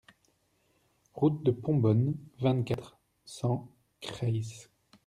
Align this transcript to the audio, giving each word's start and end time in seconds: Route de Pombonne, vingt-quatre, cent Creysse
Route 1.13 1.43
de 1.43 1.51
Pombonne, 1.51 2.15
vingt-quatre, 2.39 2.97
cent 3.23 3.69
Creysse 3.99 4.71